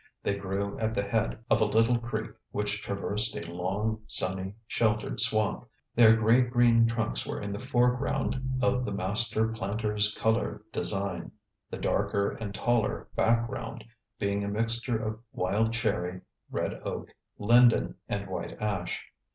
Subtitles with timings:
[0.23, 5.19] They grew at the head of a little creek which traversed a long, sunny, sheltered
[5.19, 5.69] swamp.
[5.93, 11.33] Their gray green trunks were in the foreground of the Master Planter's color design,
[11.69, 13.83] the darker and taller background
[14.17, 19.03] being a mixture of wild cherry, red oak, linden, and white ash.